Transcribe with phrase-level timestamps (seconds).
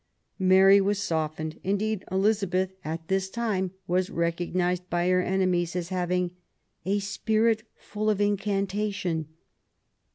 [0.39, 1.59] Mary was softened.
[1.63, 6.31] Indeed Elizabeth a this time was recognised by her enemies as havinj
[6.87, 9.27] a spirit full of incantation